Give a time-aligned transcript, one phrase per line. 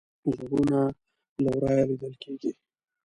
[0.35, 0.79] غرونه
[1.43, 2.51] له ورایه لیدل کیږي